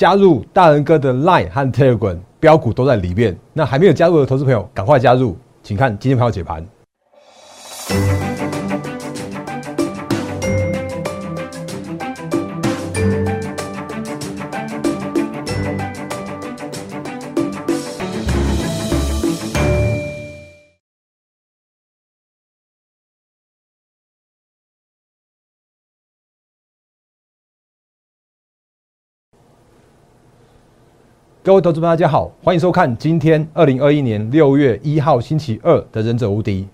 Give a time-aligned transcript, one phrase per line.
[0.00, 3.38] 加入大人哥的 Line 和 Telegram 标股都在里面。
[3.52, 6.66] 那还没有加入的投资朋友，赶快加入，请看今天朋友解盘。
[31.42, 36.64] 各位投资朋友，大家好，欢迎收看今天二零二一年六月一号星期二的《忍者无敌》，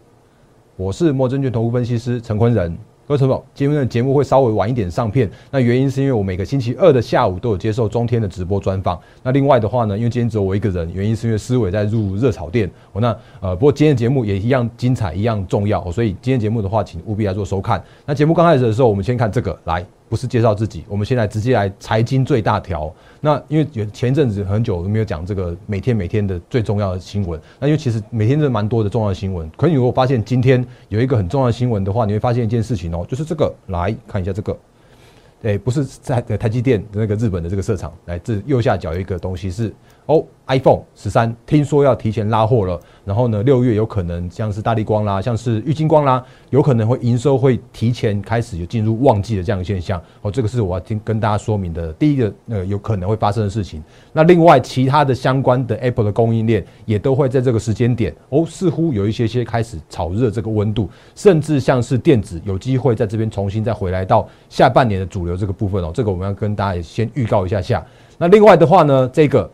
[0.77, 2.77] 我是莫证券投顾分析师陈坤仁。
[3.07, 8.99] 各位朋友，今天的节目会稍微晚一点上片，那原因是因为我每个星期二的下午都有接受中天的直播专访。
[9.23, 12.69] 那另外的话呢，因为今天只有我一个人，原因是因为思伟在入热炒店。
[12.93, 17.81] 我那呃，不过今天节目也一样精彩，一样重要，所以今天节目的话，请务必来做收看。
[18.05, 19.87] 那节目刚开始的时候，我们先看这个来。
[20.09, 22.93] 不是介绍自己，我们现在直接来财经最大条。
[23.21, 27.41] 那因为前一阵子很久都没有讲这个每天每天的最重要的新闻。
[27.59, 29.51] 那因为其实每天是蛮多的重要的新闻。
[29.57, 34.57] 可你如果发现今天有一个很重要的新闻的话，你会发现一件事情哦，就是这个，来看一下这个。
[35.43, 39.73] 诶，不是在台积电的那个日本的这个设厂，来自右下角有一个东西是。
[40.07, 50.01] 哦，iPhone 十三听说要提前拉货了，然后呢，六月有可能像是大力光啦，像是郁金光啦，有可能会营收会提前开始有进入旺季的这样的现象。
[50.23, 53.83] 哦，这个是我要听跟大家说明的第一个呃有可能会发生的事情。
[54.13, 67.85] 那另外其他的相关的 Apple 的供应链也都会在这个时间点哦，似乎有一些些开始炒热这个温度，甚至像是电子有机会在这边重新再回来到下半年的主流这个部分哦，这个我们要跟大家先预告一下下。
[68.17, 69.51] 那另外的话呢，这个。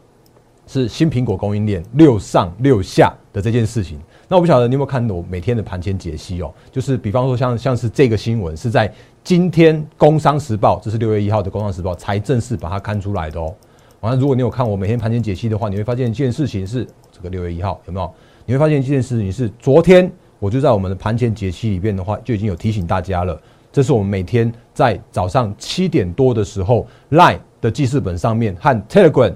[0.67, 4.01] 是新苹果供应链六上六下的这件事情。
[4.29, 8.91] 那我不晓得你有没有看我每天的盘前解析哦，就是比方说像像是这个新闻是在
[9.23, 13.55] 今天《工商时报》，这是六月一号的《工商时报》才正式把它刊出来的哦。
[14.01, 18.11] 完了，如果你有看我每天盘前解析的话，你会发现一件事情是这个六月一号有没有？
[18.47, 23.39] 你会发现一件事情是昨天我就在我们的盘前解析里面的话就已经有提醒大家了。
[23.70, 29.35] 这是我们每天在早上七点多的时候，Line 的记事本上面和 Telegram。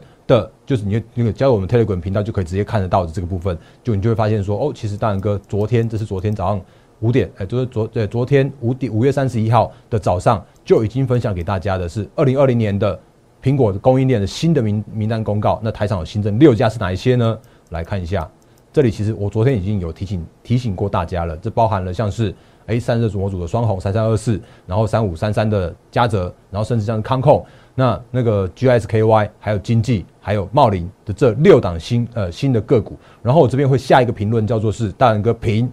[0.67, 6.61] 就是你那个加入我们 Telegram 频道就可以直接看得到的这个部分，就你就会发现说，哦，其实大然哥昨天，这是昨天早上
[7.01, 12.99] 五点，哎，就是昨对昨天五点五月三十一号的早上就已经分享给大家的是二零二零年的
[13.41, 15.61] 苹果供应链的新的名名单公告。
[15.63, 17.39] 那台上有新增六家是哪一些呢？
[17.71, 18.29] 来看一下，
[18.73, 22.35] 这里其实我昨天已经有提醒提醒过大家了，这包含了像是
[22.67, 27.45] 哎散热模组的双红三三二四，然后三五三三的嘉泽，然后甚至像康控。
[27.79, 35.71] 那那个 GSKY 还有经济还有茂林的这六档新呃新的个股，然后我这边会下一个评论叫做是大人哥平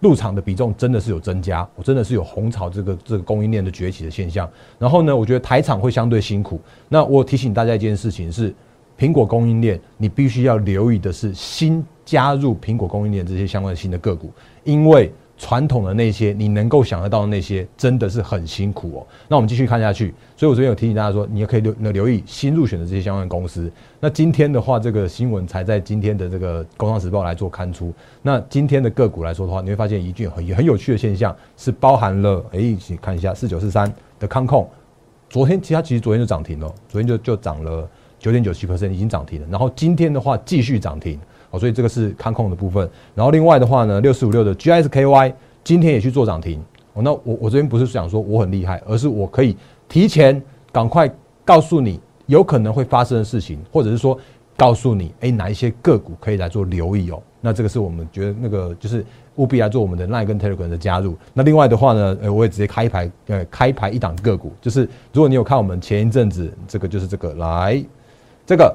[0.00, 4.50] 入场的比重真的是有增加，我真的是有红潮这个这个供应链的崛起的现象。
[4.78, 6.58] 然后呢，我觉得台厂会相对辛苦。
[6.88, 8.52] 那我提醒大家一件事情是，
[8.98, 14.32] 苹果供应链你必须要留意的是新加入苹果供应链这些相关的新的个股，
[14.64, 15.12] 因为。
[15.42, 19.06] 传统的那些你能够想得到的那些，真的是很辛苦哦。
[19.26, 23.68] 那我们继续看下去，所以我这边有提醒大家说，你也可以留留意新入选的这些相关公司。
[23.98, 27.92] 那今天的话，这个新闻才在今天的这个《工商时报》来做刊出。
[28.22, 34.70] 那今天的个股来说的话，你会发现一句很很有趣的现象，是包含了哎，一起看一下四九四三的康控，
[35.28, 39.48] 昨天其实它其实昨天就涨停了，昨天就就涨了九点九七 percent，已经涨停了。
[39.50, 41.18] 然后今天的话继续涨停。
[41.52, 45.32] 哦，所以这个是看空的部分，然后另外的话呢，六四五六的 GSKY
[45.62, 46.60] 今天也去做涨停。
[46.94, 49.56] 哦，那我我这边不是想说我很厉害，而是我可以
[49.88, 50.42] 提前
[50.72, 51.08] 赶快
[51.44, 54.18] 告诉你有可能会发生的事情，或者是说
[54.56, 57.22] 告诉你，哎，哪一些个股可以来做留意哦。
[57.40, 59.04] 那这个是我们觉得那个就是
[59.36, 61.16] 务必来做我们的 Line 跟 Telegram 的加入。
[61.32, 67.84] 那另外的话呢，呃，我也直接开牌，呃，开牌一档个股，就是如果你有看我们前一阵子这个就是这个来
[68.46, 68.74] 这个。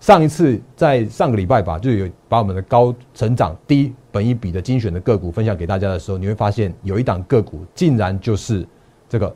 [0.00, 8.66] 上一次在上个礼拜吧，就有把我们的高成长、低本一比的精选的个股分享给大家的时候，你会发现有一档个股竟然就是
[9.08, 9.34] 这个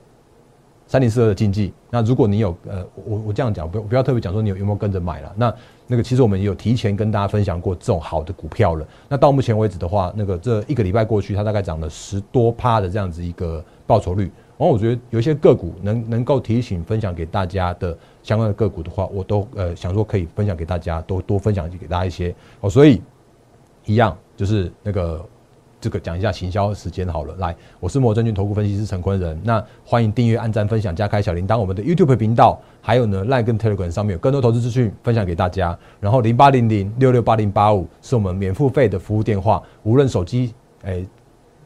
[0.87, 1.73] 三零四二的经济。
[1.91, 5.33] 那如果你有呃，我我这样讲，不不要特别讲说你有有没有跟着买了。
[5.37, 5.55] 那
[5.89, 8.87] 那个其实我们有提前跟大家分享过这种好的股票了。
[9.09, 14.31] 那到目前为止的话，那个这一个礼拜过去，它大概涨了十多趴的这样子一个报酬率。
[14.59, 17.97] 然后我觉得有一些个股能能够提醒分享给大家的。
[18.23, 22.71] 相关的个股的话，我都呃想说可以分享给大家，多多分享给大家一些哦。
[22.71, 23.03] 所以
[23.85, 25.27] 一样就是那个
[25.81, 27.35] 这个讲一下行销时间好了。
[27.39, 29.37] 来，我是摩证券投顾分析师陈坤仁。
[29.43, 31.59] 那欢迎订阅、按赞、分享、加开小铃铛。
[31.59, 35.77] 我们的 YouTube 频道还有呢，Line 跟 Telegram 上面有更多投资资讯分享给大家。
[35.99, 40.55] 然后零八零零六六八零八五是我们免付费的服务电话，无论手机
[40.85, 41.05] 诶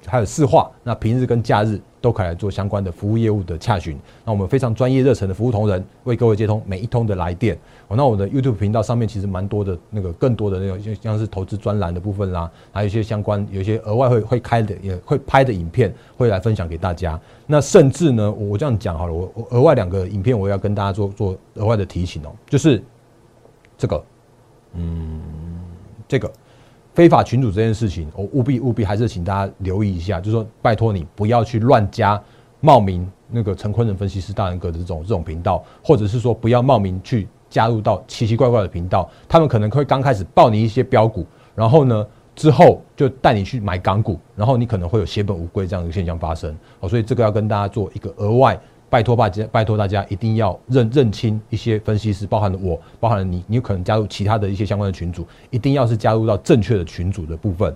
[0.07, 1.79] 还有市话，那平日跟假日。
[2.07, 3.99] 都可以来做相关的服务业务的洽询。
[4.25, 7.59] 那我们非常专业热忱的服务同仁为各位接通每一通的来电。
[7.89, 17.21] 哦，那我的 YouTube 频道上面其实蛮多的那个更多的那种像是投资专栏的部分啦，还有一些相关有一些额外会会开的也会拍的影片会来分享给大家。
[17.45, 22.81] 那甚至呢，我这样讲好了，我我额外两个影片我要跟大家做做额外的提醒哦，就是
[23.77, 24.05] 这个，
[24.75, 25.21] 嗯，
[26.07, 26.31] 这个。
[26.97, 32.19] 非法群主这件事情，我务必务必还是请大家留意一下，就是说拜托你不要去乱加
[32.63, 48.59] 冒名那个陈坤仁分析师大人哥的这种这种频道，或者是说不要冒名去加入到奇奇怪怪的频道，他们可能会刚开始报你一些标股，然后呢之后就带你去买港股，然后你可能会有血本无归这样的现象发生，哦，所以这个要跟大家做一个额外。
[48.89, 57.75] 拜托大家，拜托大家一定要认认清一些分析师，包含了我，包含了你，你有可能加入其他的一些相关的群组，一定要是加入到正确的群组的部分。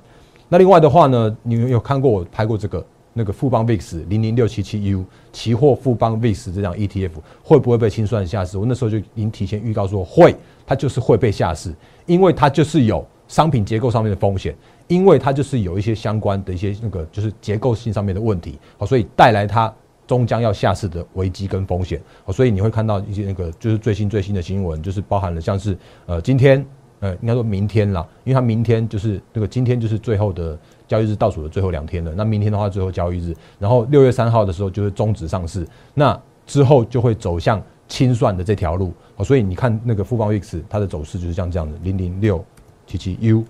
[0.49, 7.11] 那另外的话呢，你有看过我拍过这个那个富邦 VIX 零零六七七 U 期货富邦 VIX 这张 ETF
[7.43, 8.57] 会不会被清算下市？
[8.57, 10.35] 我那时候就已经提前预告说会，
[10.65, 11.75] 它就是会被下市，
[12.07, 14.55] 因为它就是有商品结构上面的风险，
[14.87, 19.73] 因为它就是有一些相关的一些那个就是结构性上面的问题，好，所以带来它。
[20.11, 22.03] 终将要下市的危机跟风险，
[22.33, 26.67] 所以你会看到一些那个就是最新最新的新闻，就是包含了像是呃今天
[26.99, 30.59] 呃应该说明天啦，因为它明天就是那个今天就是最后的
[30.89, 35.65] 交易日倒数的最后两天了，那明天的话最后交易日，然后六月三号的时候就是终止上市，
[35.95, 38.93] 那之后就会走向清算的这条路，
[39.23, 42.45] 所以你看那个富邦 VIX 它的走势就是像这样的零零六
[42.85, 43.45] 七七 U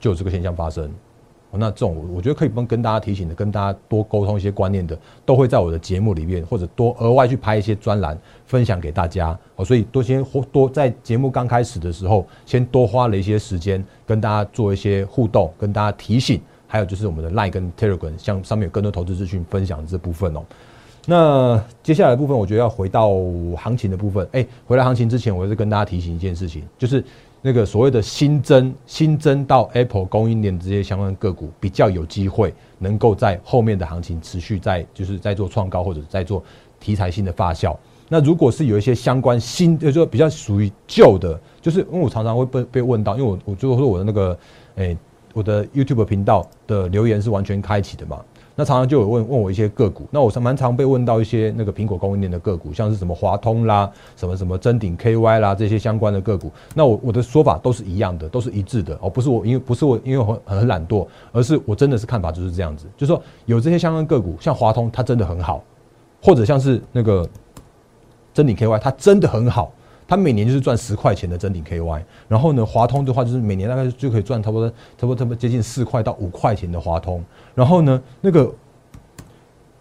[0.00, 0.90] 就有这个现象发生。
[1.58, 9.38] 那这种我觉得可以跟跟大家提醒的，跟大家多沟通一些观念的，都会在我的节目里面，或者多额外去拍一些专栏分享给大家。
[9.56, 16.40] 哦，所以多先多在节目刚开始的时候，先多花了一些时间跟大家做一些互动，跟大家提醒。
[16.66, 20.42] 还有就是我们的 Line 跟 Telegram，像上面有更多投资资讯分享这部分哦。
[21.06, 23.10] 那接下来的部分，我觉得要回到
[23.56, 24.26] 行情的部分。
[24.32, 27.04] 哎，回来行情之前，我是跟大家提醒一件事情，就是。
[27.46, 36.42] 那个所谓的新增新增到 Apple 供应链这些相关个股，比较有机会能够在后面的行情持续在就是在做创高或者在做
[36.80, 37.76] 题材性的发酵。
[38.08, 44.38] 那如果是有一些相关新，就是说比较属于旧的，就是因为我常常会被被问到，因为我我最后说我的那个
[44.76, 44.96] 诶
[45.34, 48.24] 我的 YouTube 频道的留言是完全开启的嘛。
[48.56, 56.52] 那常常就有问问我一些个股，那我是蛮常被问到一些那个苹果供应链的个股，像是什么华通啦，什么什么真鼎 KY 啦这些相关的个股。
[56.74, 65.62] 那我我的说法都是一样的，都是一致的哦，不是我因为不是我因为很很懒惰，而是我真的是看法就是这样子，就是说有这些相关个股，像华通它真的很好，
[66.22, 67.28] 或者像是那个
[68.32, 69.72] 真鼎 KY 它真的很好。
[70.06, 77.24] 它每年就是赚十块钱的真顶 KY，然后呢，华通的话就是每年大概就可以赚差不多差不多差不多接近四块到五块钱的华通，
[77.54, 78.54] 然后呢，那个。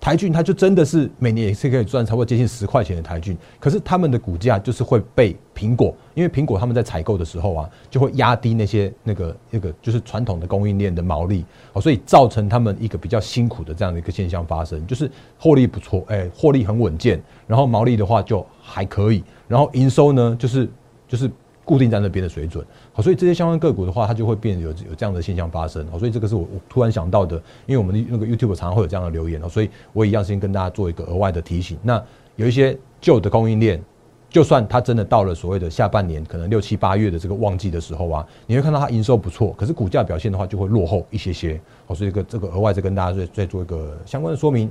[0.03, 15.09] 台骏它就真的是每年也是可以赚差不多接近十块钱的台骏，可是他们的股价就是会被苹果，因为苹果他们在采购的时候啊，就会压低那些那个那个就是传统的供应链的毛利，哦，所以造成他们一个比较辛苦的这样的一个现象发生，就是
[15.39, 20.69] 获利不错，哎，获利很稳健，然后毛利的话就还可以，然后营收呢就是
[21.07, 21.31] 就是。
[21.65, 31.77] 固定在那边的水准，好，所以这些相关个股的话，它就会变有有这样的现象发生，好，所以这个是我我突然想到的，因为我们的那个 YouTube 常常会有这样的留言哦，所以我一样先跟大家做一个额外的提醒。
[31.81, 32.03] 那
[32.35, 33.81] 有一些旧的供应链，
[34.29, 44.69] 就算它真的到了所谓的下半年，可能六七八月的这个旺季的时候啊，你会看到它营收不错，可是股价表现的话就会落后一些些，好，所以个这个额外再跟大家再再做一个相关的说明。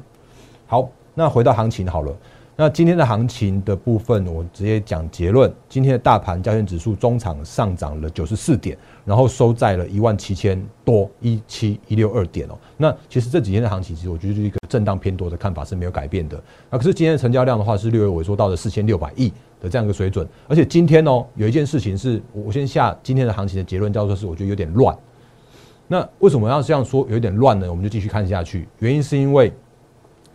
[0.66, 2.14] 好，那回到行情好了。
[2.54, 5.50] 那今天的行情的部分，我直接讲结论。
[5.70, 12.58] 今天的大盘加权指数中场上涨了九十四点，然后收在了一万七千多一七一六二点哦。
[12.76, 16.40] 那其实这几天的行情，其实我觉得是一个震荡偏多的看法是没有改变的。
[16.68, 20.28] 那可是今天的成交量的话，是略微萎缩到了四千六百亿的这样一个水准。
[20.46, 24.94] 而且今天哦，有一件事情是我先下今天的行情的结论，叫做是我觉得有点乱。
[25.88, 27.70] 那为什么要这样说有点乱呢？
[27.70, 28.68] 我们就继续看下去。
[28.78, 29.50] 原因是因为。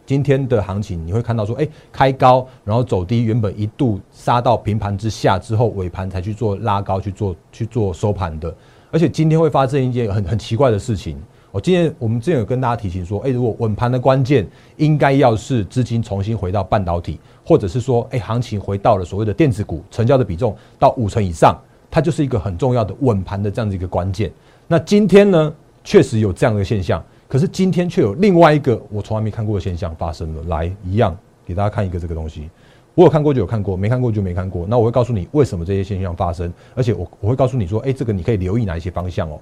[0.08, 8.52] 今天的行情你会看到说，哎，开高然后走低，原本一度杀到平盘之下之后，尾盘才去做拉高去做去做收盘的。
[8.90, 11.22] 而且今天会发生一件很很奇怪的事情。
[11.52, 14.48] 我今天我们之前有跟大家提醒说，哎，如果稳盘的关键
[14.78, 21.54] 应该要是资金重新回到半导体，或者是说，哎，行情回到了所谓的电子股成交的比重到五成以上，
[21.92, 24.32] 它就是一个很重要的稳盘的这样子一个关键。
[24.68, 27.04] 那今天呢，确实有这样的现象。
[27.28, 31.16] 可是今天却有另外一个我从来没看过的现象发生了，来一样
[31.46, 32.50] 给大家看一个这个东西，
[32.96, 34.66] 我有看过就有看过，没看过就没看过。
[34.68, 39.40] 那我会告诉你为什么这些现象发生，而且我我会告诉你说，哎，这个你可以留意哪一些方向哦。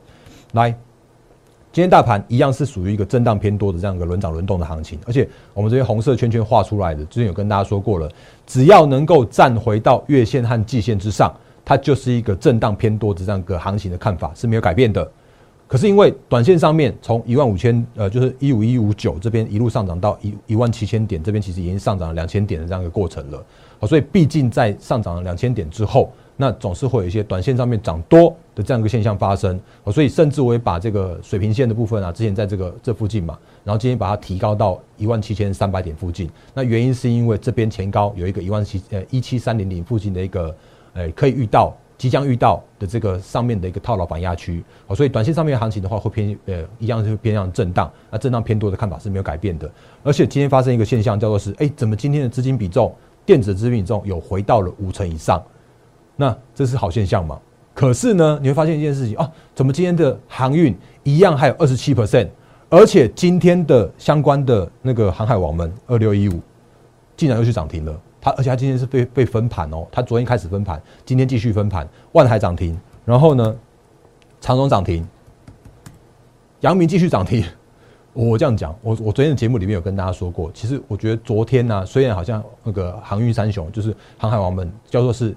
[0.54, 0.72] 来，
[1.72, 8.10] 今天大盘一样是属于一个震荡偏多的这样一个轮涨轮动的行情，而且我们这些红色圈圈画出来的，之前有跟大家说过了，
[8.48, 11.32] 只要能够站回到月线和季线之上，
[11.64, 15.12] 它就是一个震荡偏多的这样一个行情的看法是没有改变的。
[15.68, 23.44] 可是因为短线上面从一万五千呃就是一五一五九这边一路上涨到一一万七千点这边，其实已经上涨了两千点的这样一个过程了。
[23.80, 29.60] 好，所以毕竟在上涨了两千点之后，那总是会有一些短线上面涨多的这样一个现象发生。
[29.84, 36.30] 好，所以甚至我也把这个水平线的部分啊，之前在这个这附近嘛，然后今天把它提高到一万七千三百点附近。
[36.54, 40.56] 那原因是因为这边前高有一个一万七呃一七三零零附近的一个
[40.94, 41.76] 呃可以遇到。
[41.98, 49.70] 即将遇到的这个上面的一个套牢反压区，哦，所以短线上面行情的话，会偏呃一样是偏向震荡，那震荡偏多的看法是没有改变的。
[50.04, 52.94] 而且今天发生一个现象，叫做是，哎，怎么今天的资金比重，
[53.26, 55.42] 电子资金比重有回到了五成以上？
[56.18, 57.40] 那这是好现象嘛？
[57.74, 60.74] 可是呢，你会发现一件事情哦，怎么今天的航运
[61.04, 62.30] 一样还有二十七 percent，
[62.70, 66.40] 而且今天的相关的那个航海王们二六一五，
[67.18, 68.02] 竟然又去涨停了。
[68.26, 73.56] 它而且它今天是被被分盘哦，它昨天开始分盘，今天继续分盘，万海涨停，然后呢，
[74.42, 75.08] 长荣涨停，
[76.62, 77.46] 阳明继续涨停。
[78.14, 85.36] 我这样讲，我我昨天的节目里面有跟大家说过，其实我觉得昨天呢，虽然好像那个航运三雄就是航海王们叫做是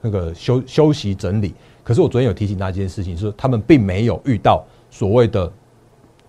[0.00, 1.52] 那个休休息整理，
[1.82, 5.52] 可是我昨天有提醒大家一件事情，是他们并没有遇到所谓的。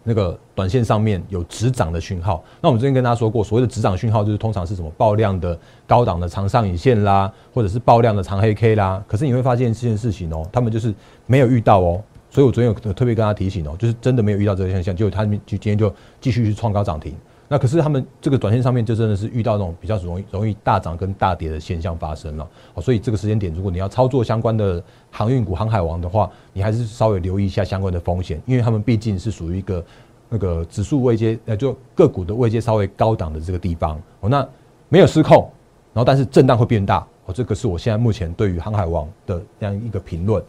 [0.03, 9.03] 那个短线上面有止涨的讯号，那我们之前跟大家说过，所谓的止涨讯号就是通常是什么爆量的高档的长上影线啦，或者是爆量的长黑 K 啦。
[9.08, 10.94] 可是你会发现这件事情哦，他们就是
[11.25, 17.15] 没有遇到哦，所以我昨天有特别跟他提醒哦，就是真的没有遇到这个现象，就他们就今天就继续去创高涨停。
[17.51, 29.84] 那可是他们这个短线上面就真的是遇到那种比较容易容易大涨跟大跌的现象发生了，哦，所以这个时间点如果你要操作相关的航运股、航海王的话，你还是稍微留意一下相关的风险，因为他们毕竟是属于一个
[30.29, 34.48] 那个指数位阶，呃，就个股的位阶稍微高档的这个地方，哦，那
[34.88, 35.50] 没有失控，
[35.91, 40.44] 然后但是震荡会变大，哦，这个是我现在目前对于航海王的这样一个评论。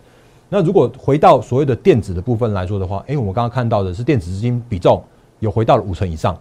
[0.50, 5.02] 那如果回到所谓的电子的部分来说的话，哎，我们刚刚看到的是电子资金比重
[5.38, 6.38] 有回到了五成以上。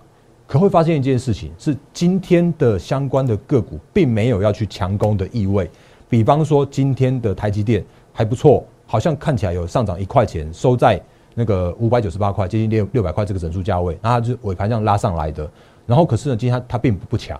[0.49, 5.69] 可会发现一件事情，是今天的相关的个股并没有要去强攻的意味。
[6.09, 10.99] 比方说，今天的台积电还不错，好像看起来有上涨一块钱，收在
[11.35, 15.47] 那个五百九十八块，接近六六百块这个整数价位，那它就尾盘这样拉上来的。
[15.85, 17.39] 然后可是呢，今天它它并不不强。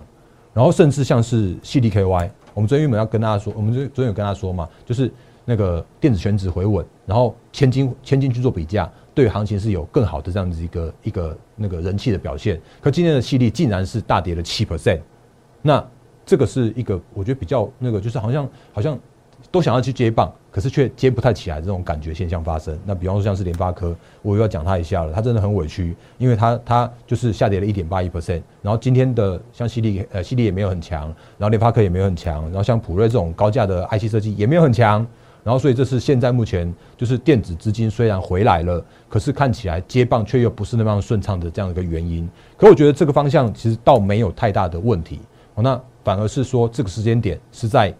[0.54, 5.12] 然后甚至像是 C D K Y，我们昨天原本要跟大家说，我们昨昨天有跟大家说嘛，就是
[5.44, 8.88] 那个电子选址回稳，然后千金千金去做比价。
[9.20, 15.00] 对行情是有更好的这样子一个一个那个人气的表现，可今天的气力竟然是大跌了七 percent，
[15.60, 15.86] 那
[16.24, 18.98] 这个是一个我觉得比较那个就是好像好像
[19.50, 22.78] 都想要去接棒，可是却接不太起来这种感觉现象发生。
[22.86, 35.06] 那比方说像是联发科，我又要讲它一下了，它真的很委屈，因为它它就是下跌了一点八一 percent，然后今天的像犀利呃犀利也没有很强，然后联发科也没有很强，然后像普瑞这种高价的 IC 设计也没有很强。
[35.42, 42.28] 然后，所以这是现在目前就是电子资金虽然回来了，可是看起来接棒却又不是那么顺畅的这样一个原因。
[42.58, 45.18] 可我觉得这个方向其实倒没有太大的问题。
[45.54, 47.94] 哦，那反而是说这个时间点是在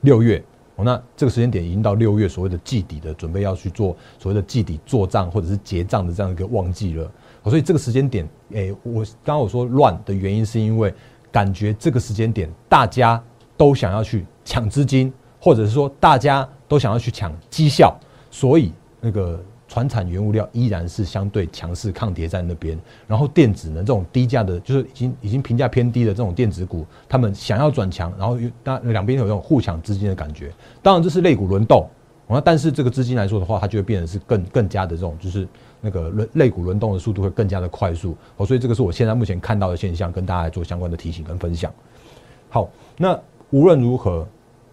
[0.00, 0.42] 六月。
[0.76, 7.10] 哦，那这个时间点已经到六月，所谓的季底的准备要去做所谓的季底做账或者是结账的这样一个旺季了。
[7.44, 10.94] 所以这个时间点，诶，我刚刚我说乱的原因是因为
[11.30, 13.22] 感觉这个时间点大家
[13.56, 15.12] 都想要去抢资金。
[15.40, 17.96] 或者是说大家都想要去抢绩效，
[18.30, 22.78] 所以那个船产原物料依然是相对强势抗跌在那边。
[23.06, 30.52] 然后电子呢，这种低价的，就是已经已经评价偏低的这种电子股，他们想要转强，然后那两边有这种互抢资金的感觉。
[30.82, 31.88] 当然这是类股轮动，
[32.26, 35.46] 那但是这个资金来说的话，它就会变得是更更加的这种，就是
[35.80, 38.16] 那个轮类股轮动的速度会更加的快速。
[38.36, 41.72] 哦，所以这个是我现在目前看到的现象，跟大家来做相关的提醒跟分享。
[42.48, 43.18] 好，那
[43.50, 44.26] 无论如何。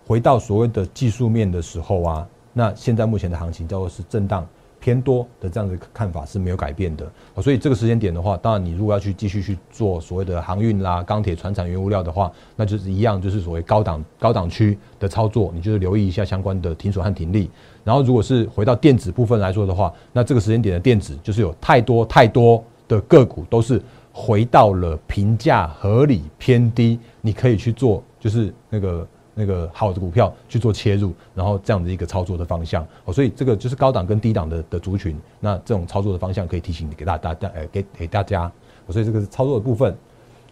[0.08, 4.48] 回到所谓的技术面的时候啊，那现在目前的行情叫做是震荡
[4.80, 7.12] 偏多的这样的看法是没有改变的。
[7.42, 17.50] 所以这个时间点的话，当然你如果要去继续去做所谓的航运啦、钢铁、船产、原物料的话，那就是一样，就是所谓高档高档区的操作，你就是留意一下相关的停损和停利。
[17.84, 23.82] 然后如果是回到电子部分来说的话，那这个时间点的电子就是有太多太多的个股都是
[24.14, 29.08] 回到了评价合理偏低，你可以去做，就是那个。
[29.36, 38.52] 那个好的股票去做切入，然后这样的一个操作的方向哦，所以这个就是高档跟低档的的族群，那这种操作的方向可以提醒给大大大呃给给大家，
[38.90, 39.96] 所以这个是操作的部分。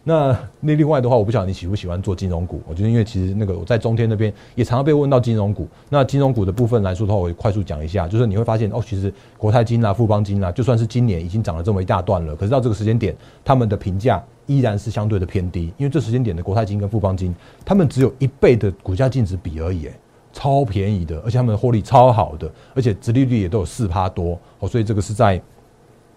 [0.05, 2.61] 那那另外的话，我不晓得你喜不喜欢做金融股。
[2.67, 5.65] 我觉得因为其实那个我在中天那边也常常被问到金融股。
[5.87, 15.73] 那金融股的部分来说的话，我快速讲一下，就是你会发现哦，其实国泰金啊、富邦金啊，就算是今年已经涨了这么一大段了，可是到这个时间点，他们的评价依然是相对的偏低。
[15.77, 17.35] 因为这时间点的国泰金跟富邦金，
[17.65, 19.89] 他们只有一倍的股价净值比而已，
[20.31, 25.41] 超便宜的，而且他们的获利超好的，而且殖利率也都有四趴多哦，所以这个是在。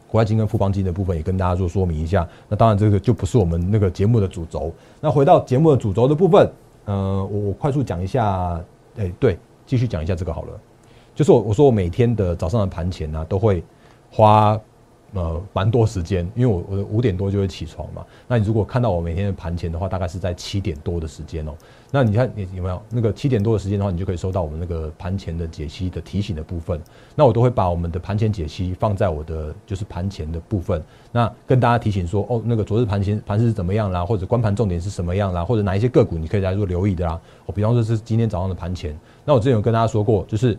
[0.09, 2.27] 国外金跟富邦金的部分也跟大家做说明一下。
[2.49, 4.73] 那当然这个就不是我们那个节目的主轴。
[5.01, 6.49] 那回到节目的主轴的部分，
[6.85, 8.59] 呃，我我快速讲一下，
[8.97, 10.61] 哎，对，继续讲一下这个好了。
[11.13, 13.65] 就是我我说我每天的早上的盘前呢，都会
[14.09, 14.59] 花。
[15.17, 18.05] 呃，蛮多时间，因为我我五点多就会起床嘛。
[18.29, 21.53] 那你如果看到我每天的盘前的话，大概是在七点多的时间哦。
[21.91, 26.79] 那你看你有没有那个七点多的时间的话，你就可以收到我们那个盘前的解析的提醒的部分。
[27.15, 37.19] 那我都会把我们的盘前解析放在我的就是盘前的部分，那跟大家提醒说，哦，那个昨日盘前盘是怎么样啦，或者观盘重点是什么样啦，或者哪一些个股你可以来做留意的啦。
[37.47, 38.95] 我比方说是今天早上的盘前，
[39.25, 40.59] 那我之前有跟大家说过，就是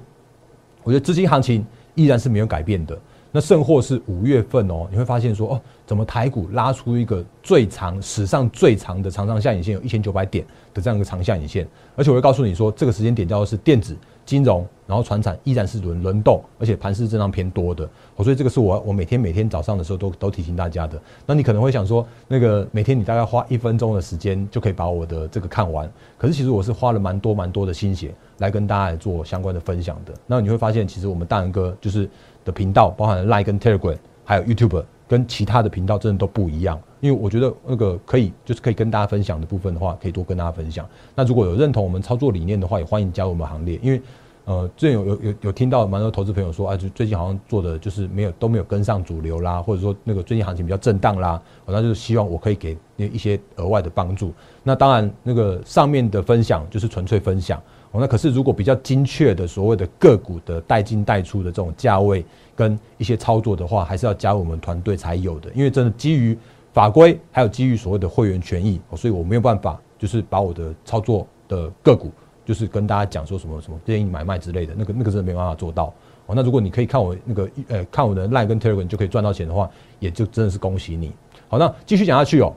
[0.81, 2.99] 我觉得资金行情依然是没有改变的。
[3.37, 17.87] 那甚或是五月份哦，你会发现说哦，怎么台股拉出一个最长史上最长的长长下影线，有一千九百点的这样一个长下影线，而且我会告诉你说，这个时间点叫做是电子、金融，然后船产依然是轮轮动，而且盘势震荡偏多的。
[18.23, 20.99] 所以这个是我我每天每天早上的时候都都提醒大家的。
[21.27, 30.13] 那你可能会想说，那个每天你大概花一分钟的时间就可以把我的这个看完，可是其实我是花了蛮多蛮多的心血来跟大家来做相关的分享的。
[30.25, 32.09] 那你会发现，其实我们大仁哥就是。
[32.47, 36.79] 的频道包含 Line 跟 Telegram，还有 YouTube，跟其他的频道真的都不一样。
[37.01, 40.87] 因为我觉得那个可以，就是可以跟大家分享的部分的话，可以多跟大家分享。
[41.13, 43.77] 那如果有认同我们操作理念的话，也欢迎加入我们行列。
[43.83, 44.01] 因为
[44.47, 54.33] 呃，最近有有有有听到蛮多投资朋友说，啊，就最近好像做的就是没有都没有跟上主流啦，或者说那个最近行情比较震荡啦，那就是希望我可以给那一些额外的帮助。
[54.63, 57.61] 那当然，那个上面的分享就是纯粹分享。
[57.91, 62.23] 哦，那可是如果比较精确的所谓的个股的带进带出的这种价位
[62.55, 65.51] 跟一些操作的话，还是要加入我们团队才有的。
[65.53, 66.37] 因为真的基于
[66.71, 72.13] 法规，还有基于所谓的会员权益，所以我没有办法就是把我的操作的个股，
[72.47, 75.93] 就是跟大家讲说什么什么建议买卖之类的，那个那个真的没办法做到。
[76.27, 79.69] 哦，那如果你可以看我那个呃看我的 Line 跟 Telegram 就可以赚到钱的话，
[79.99, 81.11] 也就真的是恭喜你。
[81.49, 82.53] 好，那继续讲下去哦。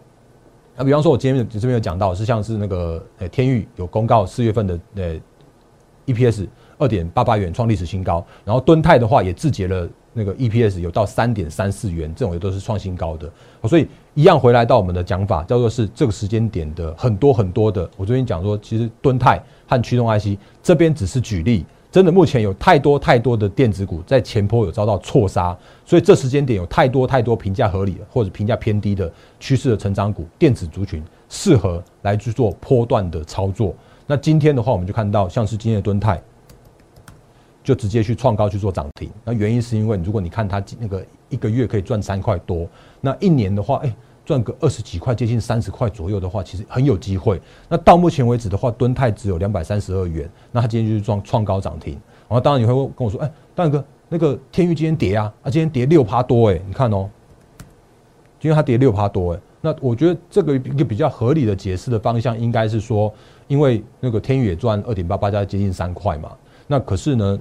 [0.76, 5.20] 那比方说，我今天这边有讲到，是像是那个呃天域有公告四月份的呃
[6.06, 6.46] EPS
[6.78, 13.30] 二点八八元创历史新高，然后敦泰的话也自结了那个 EPS 有到三点三四元，这种也都是创新高的。
[13.68, 17.88] 所以一样回来到我们的讲法，叫做是这个时间点的很多很多的。
[17.96, 21.64] 我昨天讲说，其实敦泰和驱动 IC 这边只是举例。
[21.92, 33.74] 真的，目前有太多太多的电子股在前坡有遭到错杀，所以这时间点有太多太多评价合理或者评价偏低的趋势的成长股，电子族群适合来去做波段的操作。
[34.06, 36.22] 那今天的话，我们就看到像是今天的敦泰，
[37.62, 39.10] 就直接去创高去做涨停。
[39.24, 42.68] 那原因是因为，如果你看它那个一个月可以赚三块多，
[43.00, 43.94] 那一年的话，哎。
[44.22, 47.40] 赚个二十几块，接近三十块左右的话，其实很有机会。
[47.68, 51.94] 那到目前为止的话，敦泰只有两百三十二元，那它今天就是创创高涨停。
[52.28, 57.10] 然后当然你会跟我说，哎，大哥，那个天域今天跌啊，啊，今天跌六趴多，哎，你看哦，
[58.38, 63.12] 今天它跌六趴多，哎，那我觉得这个一个比较合理的解释的方向，应该是说，
[63.48, 66.30] 因为那个天宇也赚二点八八加接近三块嘛，
[66.68, 67.36] 那可是呢？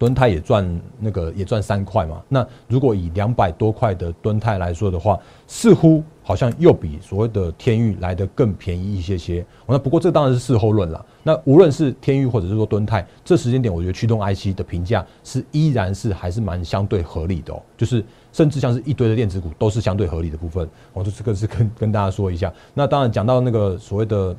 [0.00, 9.44] 敦泰也赚那个也赚三块嘛，那如果以两百多块的敦泰来说的话，似乎好像又比所谓的天域来的更便宜一些些。
[9.66, 11.04] 那不过这当然是事后论了。
[11.22, 20.66] 那无论是天域或者是说敦泰，这时间点我觉得驱动 IC 的评价是依然是还是蛮相对合理的哦，就是甚至像是一堆的电子股都是相对合理的部分。
[20.94, 22.50] 我就这个是跟跟大家说一下。
[22.72, 24.34] 那当然讲到那个所谓的。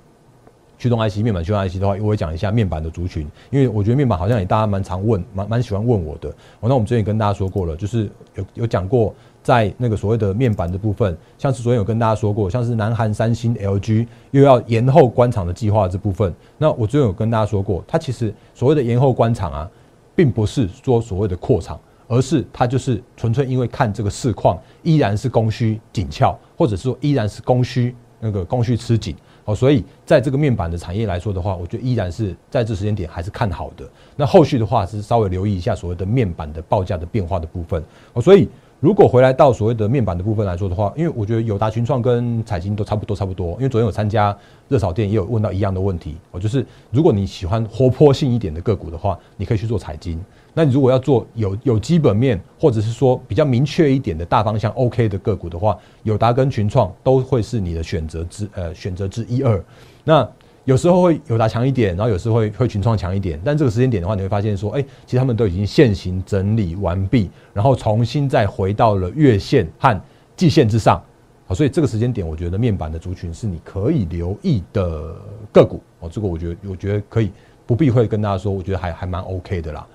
[0.82, 6.28] 驱动 IC 面板驱动 IC 的话，我会讲一下面板的族群，因为我觉得面板好像也大家蛮常问，蛮蛮喜欢问我的。
[6.60, 9.13] 哦，那我们之前也跟大家说过了，就是有有讲过，
[9.44, 19.70] 在那个所谓的面板的部分，像是昨天有跟大家说过，像是南韩、三星、LG 又要延后关厂的计划这部分，那我昨天有跟大家说过，它其实所谓的延后关厂啊，
[20.15, 29.15] 并不是说所谓的扩厂，而是它就是纯粹因为看这个市况依然是供需紧俏，或者是说依然是供需那个供需吃紧。
[29.54, 33.90] 所以在这个面板的产业来说的话，我觉得依然是在这时间点还是看好的。
[34.16, 37.84] 那后续的话是稍微留意一下所谓的面板的报价的变化的部分。
[38.14, 38.48] 哦，所以
[38.80, 44.36] 如果回来到所谓的面板的部分来说的话，因为我觉得友达群创跟彩晶都差不多差不多，因为昨天有参加
[44.68, 50.20] 热炒店也有问到一样的问题，我就是如果你喜欢活泼性一点的个股的话，你可以去做彩晶。
[50.54, 59.64] 那你如果要做有有基本面，或者是说比较明确一点的大方向 OK 的个股的话，友达跟群创都会是你的选择之呃选择之一二。
[60.04, 60.28] 那
[60.66, 70.02] 有时候会友达强一点，然后有时候会会群创强一点，但这个时间点的话，你会发现说，哎，其实他们都已经现行整理完毕，然后重新再回到了月线和
[70.36, 71.02] 季线之上。
[71.48, 75.16] 好，所以这个时间点，我觉得面板的族群是你可以留意的
[75.52, 75.82] 个股。
[76.00, 77.32] 哦，这个我觉得我觉得可以
[77.66, 79.88] 不避讳跟大家说，我觉得还还蛮 OK 的啦。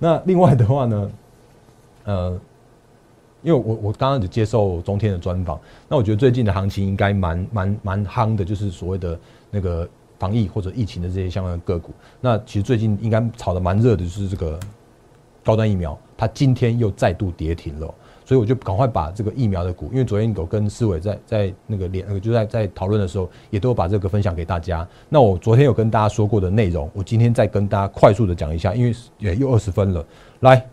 [0.00, 1.10] 那另外的话呢，
[2.04, 2.40] 呃，
[3.42, 9.18] 因为我我刚刚只接受中天的专访，那我觉得最近的行情应该蛮蛮蛮夯的，就是所谓的
[9.50, 11.92] 那个防疫或者疫情的这些相关的个股。
[12.20, 14.58] 那其实最近应该炒的蛮热的，就是这个
[15.44, 17.94] 高端疫苗，它今天又再度跌停了。
[18.30, 24.86] 所以我就赶快把这个疫苗的股，因为昨天我跟思伟在在那个连就在在讨论的时候，也都有把这个分享给大家。
[25.08, 30.06] 那我昨天有跟大家说过的内容，我今天再跟大家快速的讲一下，因为也又二十分了。
[30.42, 30.64] 来，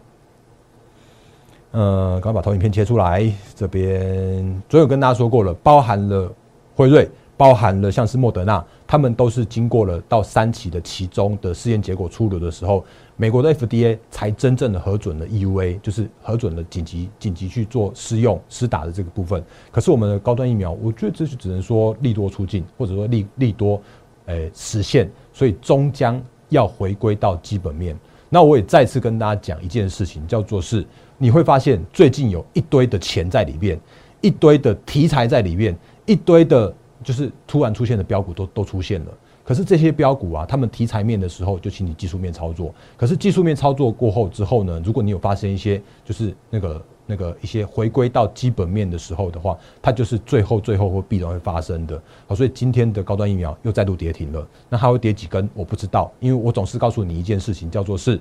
[1.72, 3.28] 呃，赶快把投影片切出来。
[3.56, 6.32] 这边昨天有跟大家说过了，包含了
[6.76, 12.86] 辉瑞，包含了像是莫德纳，他们都是经过了到三期的其中的试验结果出炉的时候。
[13.20, 19.44] 美国的 FDA 才真正的核准了 EUA，就是核准了紧急紧急去做试用施打的这个部分。
[19.72, 23.82] 可是我们的高端疫苗，我觉得这就只能说利多出尽，或者说利利多，
[24.28, 27.98] 诶实现，所以终将要回归到基本面。
[28.30, 30.86] 那我也再次跟大家讲一件事情，叫做是
[31.18, 33.80] 你会发现最近有一堆的钱在里面，
[34.22, 35.76] 一堆的题材在里面，
[36.06, 36.72] 一堆的
[37.04, 39.12] 就是突然出现的标股都都出现了。
[39.48, 42.76] 可是这些标股啊，他们题材面的时候就请你技术面操作。
[42.98, 51.98] 可是技术面操作过后之后呢，如果你有发生一些就是那个那个一些回归到基本面的时候的话，它就是最后最后会必然会发生的。
[52.28, 54.46] 好，所以今天的高端疫苗又再度跌停了。
[54.68, 55.50] 那它会跌几根？
[55.54, 58.20] 我不知道，因为我总是告诉你一件事情，叫做是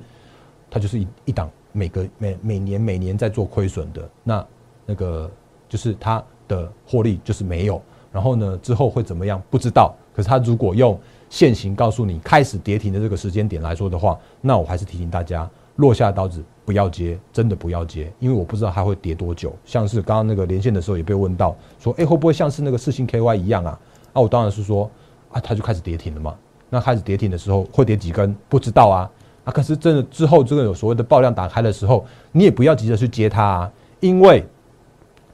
[0.71, 4.09] 它就是一一档每个每每年每年在做亏损的。
[4.23, 4.47] 那
[4.87, 5.29] 那个
[5.69, 7.83] 就是它的获利就是没有。
[8.13, 9.43] 然后呢，之后会怎么样？
[9.51, 9.93] 不知道。
[10.15, 10.99] 可是它如果用
[11.37, 19.55] 现行告诉你开始跌停的这个时间点来说的话，那我还是提醒大家，落下刀子不要接，真的不要接，因为我不知道它会跌多久。
[19.63, 23.79] 像是刚刚那个连线的时候也被问到，说，哎，会不会像是那个四星 KY 一样啊？
[24.15, 24.91] 那我当然是说，
[25.31, 26.35] 啊，它就开始跌停了嘛。
[26.71, 28.35] 那开始跌停的时候会跌几根？
[28.49, 29.11] 不知道啊。
[29.45, 34.43] 啊，可是真的之后这个有所谓的爆量打开的时候，你也不要急着去接它啊，因为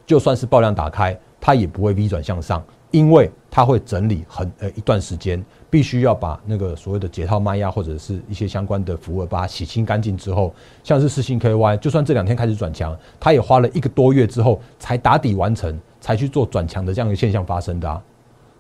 [0.05, 2.61] 就算是爆量打开，它也不会 V 转向上。
[2.91, 10.55] 因为它会整理很呃一段时间，必须要把那个所谓的解套卖压或者是一些相关的服务把它洗清干净之后，
[10.85, 18.03] 像是四星 KY，就算这两天开始转强，它也花了一个多月之后才打底完成，才去做转强的这样一个现象发生的啊。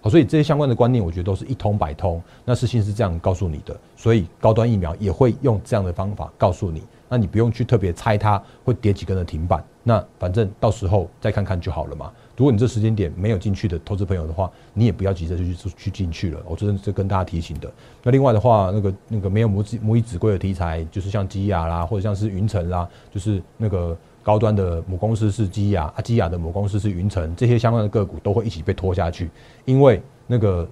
[0.00, 2.18] 好，所以这些相关的观念，我觉得都是一通百通。
[2.46, 6.82] 那世信是这样告诉你的，所以高端疫苗也会用这样的方法告诉你。
[7.12, 12.10] 那你不用去特别猜它会跌几根的停板，那反正到时候再看看就好了嘛。
[12.38, 16.40] 如果你这时间点没有进去的投资朋友的话，你也不要急着去去进去了。
[16.48, 17.70] 我这是跟大家提醒的。
[18.02, 29.30] 那另外的话，那个那个没有母子母以子贵的题材，就是像基亚啦，或者像是云层啦，就是那个高端的母公司是基亚，啊基亚的母公司是云层，这些相关的个股都会一起被拖下去，
[29.66, 30.66] 因为那个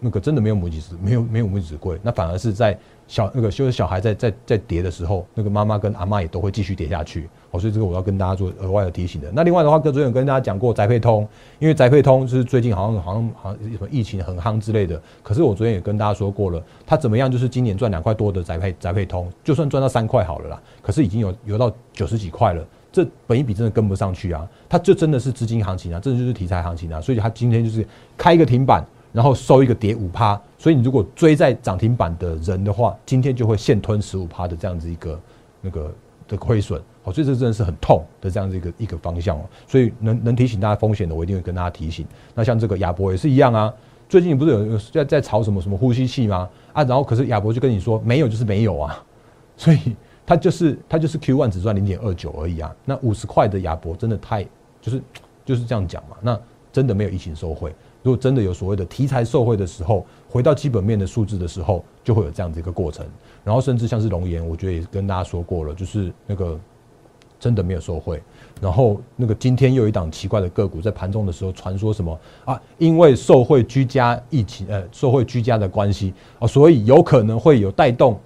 [0.00, 2.78] 那个真的没有母子没有没有母子贵，那反而是在。
[3.06, 7.28] 小那个就是小孩在在在跌的时候，那个妈妈跟阿妈也都会继续跌下去。
[7.50, 9.30] 哦，所以这个我要跟大家做额外的提醒的。
[9.34, 11.28] 那另外的话，哥昨天有跟大家讲过宅配通，
[11.58, 14.98] 因为宅配通就是最近好像好像好像什么疫情很夯之类的。
[15.22, 17.30] 可是我昨天也跟大家说过了，它怎么样？
[17.30, 20.62] 就是今年赚两块多的宅配宅配通，就算赚到三块好了啦。
[20.80, 24.48] 可是已经有有到九十几块了，这本一笔真的跟不上去啊！
[24.66, 27.02] 它就真的是资金行情啊，这就是题材行情啊。
[27.02, 28.82] 所以它今天就是开一个停板。
[29.14, 35.20] 然后收一个跌五趴，所以你如果追在涨停板的人的话，今天就会现吞十五趴的这样子一个
[35.60, 35.94] 那个
[36.26, 39.44] 的亏损，好，所以这真的是很痛的这样子一个一个方向哦。
[39.68, 42.04] 所以能能提醒大家风险的，我一定会跟大家提醒。
[42.34, 43.72] 那像这个亚博也是一样啊，
[44.08, 46.50] 最近不是有在在炒什么什么呼吸器吗？
[46.72, 49.00] 啊，然后可是亚博就跟你说没有就是没有啊，
[49.56, 49.78] 所以
[50.26, 52.74] 它就是它就是 Q one 只赚零点二九而已啊。
[52.84, 54.42] 那五十块的亚博真的太
[54.80, 55.00] 就是
[55.44, 56.36] 就是这样讲嘛，那
[56.72, 57.72] 真的没有疫情受贿。
[58.04, 63.04] 如果真的有所谓的题材受贿的时候，回到基本面的数字的时候，就会有这样子一个过程。
[63.42, 66.60] 然后甚至像是龙岩，我觉得也跟大家说过了，就是那个
[67.40, 68.22] 真的没有受贿。
[68.60, 72.60] 然后那个今天又有一档奇怪的个股在盘中的时候传说什么啊？
[72.76, 78.20] 因为受贿居家疫情，呃，受贿居家的关系啊，所以有可能会有带动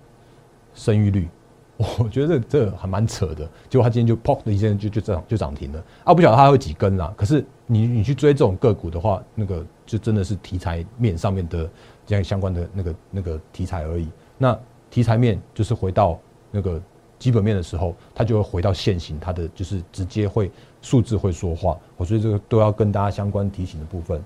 [0.75, 1.29] 生育率。
[1.77, 3.49] 我觉得这这还蛮扯的。
[3.71, 6.13] 结果它今天就砰的一声就就涨就涨停了啊！
[6.13, 7.15] 不晓得它会几根啦。
[7.17, 11.71] 可是你你去追这种个股的话，那个就真的是题材面上面的
[12.05, 14.09] 这样相关的那个那个题材而已。
[14.37, 14.59] 那
[14.91, 16.19] 题材面就是回到
[16.51, 16.81] 那个
[17.19, 20.51] 基本面的时候，它就会回到现行，它的就是直接会
[20.81, 21.79] 数字会说话。
[21.97, 24.21] 我所以这个都要跟大家相关提醒的部分。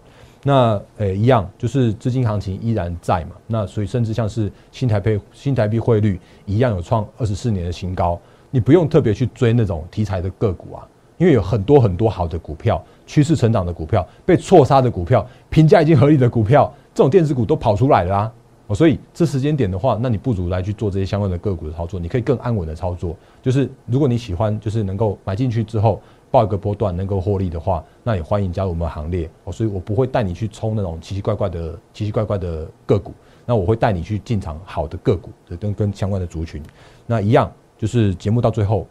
[0.45, 10.89] 那诶，一样就是资金行情依然在嘛，那所以甚至像是新台币新台币汇率一样有创二十四年的新高，你不用特别去追那种题材的个股啊，
[11.23, 18.33] 因为有很多很多好的股票，趋势成长的股票，被错杀的股票，评价已经合理的股票，这种电子股都跑出来了啊，
[18.67, 26.01] 哦，所以这时间点的话，那你不如来去做这些相关的个股的操作，你可以更安稳的操作，就是如果你喜欢，就是能够买进去之后。
[26.33, 29.53] 报一个波段能够获利的话，那也欢迎加入我们行列哦。
[29.53, 33.13] 所以我不会带你去冲那种奇奇怪怪的、奇奇怪怪的个股，
[33.45, 35.29] 那我会带你去进场好的个股，
[35.61, 36.63] 跟跟相关的族群。
[37.07, 38.87] 那一样就是节目到最后，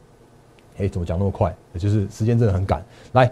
[0.81, 1.55] 哎，怎么讲那么快？
[1.77, 2.83] 就是时间真的很赶。
[3.13, 3.31] 来，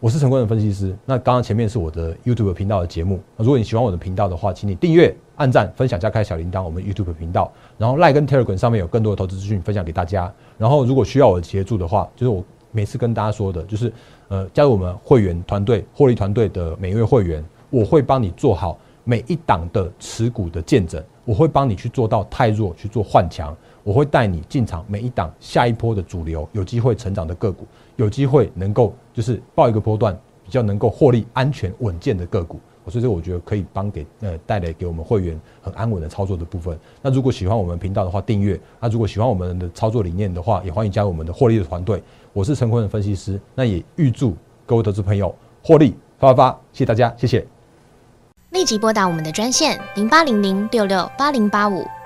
[0.00, 0.96] 我是陈冠的分析师。
[1.04, 3.20] 那刚刚前面是我的 YouTube 频道的节目。
[3.36, 6.62] 如果你喜欢我的频道的话，请你订阅、按赞、分享加开小铃铛。
[6.62, 10.32] 我们 YouTube 频道，然后 Like 跟 Telegram 上面有更多的投资资讯分享给大家。
[10.58, 12.44] 然后如果需要我的协助的话，就是我。
[12.74, 13.92] 每次跟大家说的就是，
[14.28, 27.66] 呃，加入我们会员团队、获利团队的每一位会员，我会帮你做好每一档的持股的见证，我会帮你去做到太弱去做换强，我会带你进场每一档下一波的主流有机会成长的个股，
[27.96, 32.60] 有机会能够就是报一个波段比较能够获利安全稳健的个股。
[32.88, 36.76] 所以这我觉得可以帮给呃带来给我们会员很安稳的操作的部分。
[37.00, 42.02] 那如果喜欢我们频道的话，订阅；那如果喜欢我们的操作理念的话，也欢迎加入我们的获利的团队。
[42.32, 46.60] 我是陈坤的分析师，那也预祝各位投资朋友获利发发发！
[46.72, 47.46] 谢谢大家，谢谢。
[48.50, 51.86] 立即拨打我们的专线零八零零六六八零八五。